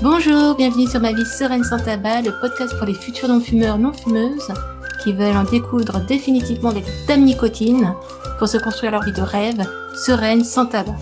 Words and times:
Bonjour, 0.00 0.54
bienvenue 0.54 0.86
sur 0.86 1.00
Ma 1.00 1.12
vie 1.12 1.26
sereine 1.26 1.64
sans 1.64 1.80
tabac, 1.80 2.22
le 2.22 2.30
podcast 2.40 2.72
pour 2.78 2.86
les 2.86 2.94
futurs 2.94 3.26
non-fumeurs 3.26 3.78
non-fumeuses 3.78 4.52
qui 5.02 5.12
veulent 5.12 5.36
en 5.36 5.42
découdre 5.42 5.98
définitivement 6.06 6.72
des 6.72 6.84
dames 7.08 7.24
nicotine 7.24 7.92
pour 8.38 8.46
se 8.46 8.58
construire 8.58 8.92
leur 8.92 9.02
vie 9.02 9.12
de 9.12 9.22
rêve, 9.22 9.60
sereine, 10.06 10.44
sans 10.44 10.66
tabac. 10.66 10.94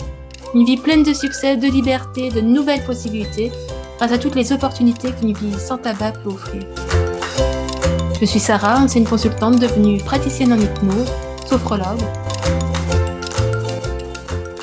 Une 0.54 0.64
vie 0.64 0.78
pleine 0.78 1.02
de 1.02 1.12
succès, 1.12 1.59
de 1.59 1.66
liberté, 1.66 2.30
de 2.30 2.40
nouvelles 2.40 2.84
possibilités, 2.84 3.52
grâce 3.98 4.12
à 4.12 4.18
toutes 4.18 4.34
les 4.34 4.50
opportunités 4.54 5.12
qu'une 5.12 5.34
vie 5.34 5.58
sans 5.58 5.76
tabac 5.76 6.12
peut 6.24 6.30
offrir. 6.30 6.62
Je 8.19 8.24
suis 8.24 8.41
Sarah, 8.41 8.78
ancienne 8.78 9.05
consultante 9.05 9.60
devenue 9.60 9.98
praticienne 9.98 10.55
en 10.55 10.58
hypnose, 10.58 11.12
sophrologue. 11.47 12.00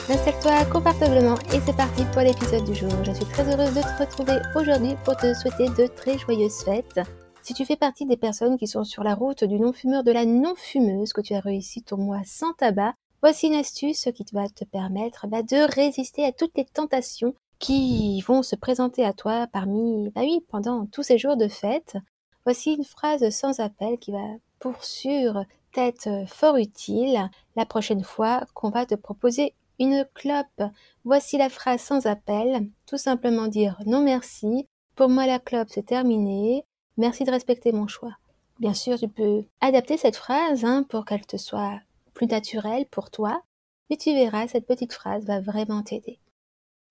Installe-toi 0.10 0.66
confortablement 0.66 1.36
et 1.54 1.62
c'est 1.66 1.78
parti 1.78 2.04
pour 2.12 2.24
l'épisode 2.24 2.66
du 2.66 2.76
jour. 2.76 2.92
Je 3.06 3.14
suis 3.14 3.26
très 3.26 3.44
heureuse 3.44 3.74
de 3.74 3.82
te 3.82 4.04
retrouver 4.04 4.38
aujourd'hui 4.54 4.96
pour 5.06 5.16
te 5.16 5.34
souhaiter 5.34 5.70
de 5.70 5.88
très 5.88 6.18
joyeuses 6.18 6.62
fêtes. 6.62 7.00
Si 7.42 7.54
tu 7.54 7.64
fais 7.64 7.78
partie 7.78 8.06
des 8.06 8.18
personnes 8.18 8.58
qui 8.58 8.68
sont 8.68 8.84
sur 8.84 9.02
la 9.04 9.16
route 9.16 9.46
du 9.46 9.58
non-fumeur, 9.62 10.04
de 10.04 10.12
la 10.12 10.26
non-fumeuse, 10.26 11.14
que 11.14 11.22
tu 11.22 11.34
as 11.34 11.40
réussi 11.40 11.84
ton 11.84 11.96
mois 11.96 12.22
sans 12.26 12.52
tabac, 12.52 12.96
voici 13.22 13.48
une 13.48 13.56
astuce 13.56 14.10
qui 14.14 14.26
va 14.34 14.50
te 14.50 14.66
permettre 14.66 15.26
bah, 15.28 15.42
de 15.42 15.74
résister 15.74 16.26
à 16.26 16.34
toutes 16.34 16.58
les 16.58 16.66
tentations 16.66 17.34
qui 17.60 18.20
vont 18.28 18.44
se 18.44 18.58
présenter 18.58 19.06
à 19.06 19.14
toi 19.14 19.48
parmi, 19.54 20.10
bah 20.10 20.22
oui, 20.22 20.42
pendant 20.50 20.86
tous 20.86 21.04
ces 21.04 21.18
jours 21.18 21.38
de 21.38 21.48
fête. 21.48 21.96
Voici 22.44 22.74
une 22.74 22.84
phrase 22.84 23.30
sans 23.30 23.62
appel 23.62 23.98
qui 24.00 24.12
va 24.12 24.20
pour 24.60 24.84
sûr 24.84 25.46
être 25.78 26.26
fort 26.28 26.58
utile 26.58 27.30
la 27.56 27.66
prochaine 27.66 28.04
fois 28.04 28.42
qu'on 28.54 28.70
va 28.70 28.86
te 28.86 28.96
proposer 28.96 29.54
une 29.80 30.06
clope. 30.14 30.64
Voici 31.04 31.38
la 31.38 31.50
phrase 31.50 31.82
sans 31.82 32.06
appel. 32.06 32.70
Tout 32.86 32.98
simplement 32.98 33.48
dire 33.48 33.80
non 33.86 34.02
merci. 34.02 34.68
Pour 34.96 35.10
moi, 35.10 35.26
la 35.26 35.40
clope, 35.40 35.70
c'est 35.72 35.86
terminé. 35.86 36.64
Merci 36.98 37.24
de 37.24 37.32
respecter 37.32 37.72
mon 37.72 37.88
choix. 37.88 38.16
Bien 38.60 38.74
sûr, 38.74 39.00
tu 39.00 39.08
peux 39.08 39.44
adapter 39.62 39.98
cette 39.98 40.16
phrase 40.16 40.64
hein, 40.64 40.84
pour 40.88 41.06
qu'elle 41.06 41.26
te 41.26 41.38
soit 41.38 41.80
plus 42.14 42.28
naturelle 42.28 42.86
pour 42.86 43.10
toi. 43.10 43.42
Mais 43.90 43.98
tu 43.98 44.14
verras, 44.14 44.48
cette 44.48 44.68
petite 44.68 44.94
phrase 44.94 45.26
va 45.26 45.40
vraiment 45.40 45.82
t'aider. 45.82 46.20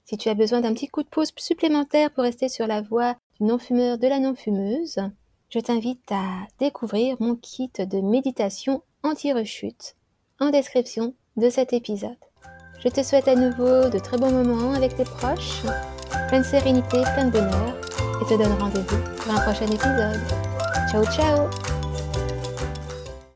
Si 0.04 0.16
tu 0.16 0.28
as 0.28 0.34
besoin 0.34 0.60
d'un 0.60 0.74
petit 0.74 0.88
coup 0.88 1.02
de 1.02 1.08
pouce 1.08 1.32
supplémentaire 1.36 2.10
pour 2.10 2.24
rester 2.24 2.48
sur 2.48 2.66
la 2.66 2.82
voie 2.82 3.14
du 3.38 3.46
non-fumeur 3.46 3.98
de 3.98 4.08
la 4.08 4.18
non-fumeuse, 4.18 4.98
je 5.48 5.58
t'invite 5.60 6.10
à 6.10 6.46
découvrir 6.58 7.16
mon 7.20 7.36
kit 7.36 7.70
de 7.78 8.00
méditation 8.00 8.82
anti-rechute 9.02 9.96
en 10.40 10.50
description 10.50 11.14
de 11.36 11.48
cet 11.48 11.72
épisode. 11.72 12.16
Je 12.84 12.88
te 12.88 13.00
souhaite 13.00 13.28
à 13.28 13.36
nouveau 13.36 13.88
de 13.88 13.98
très 14.00 14.18
bons 14.18 14.32
moments 14.32 14.72
avec 14.74 14.96
tes 14.96 15.04
proches, 15.04 15.62
plein 16.26 16.40
de 16.40 16.44
sérénité, 16.44 17.00
plein 17.14 17.26
de 17.26 17.30
bonheur, 17.30 17.76
et 18.20 18.24
te 18.24 18.36
donne 18.36 18.58
rendez-vous 18.58 18.98
pour 19.16 19.32
un 19.32 19.40
prochain 19.40 19.66
épisode. 19.66 20.20
Ciao 20.90 21.04
ciao 21.04 21.71